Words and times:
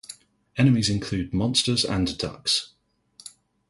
Enemies 0.57 0.89
include 0.89 1.31
monsters 1.31 1.85
and 1.85 2.17
ducks. 2.17 2.73